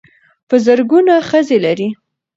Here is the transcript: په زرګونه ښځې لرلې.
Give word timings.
په 0.47 0.55
زرګونه 0.65 1.13
ښځې 1.29 1.57
لرلې. 1.65 1.89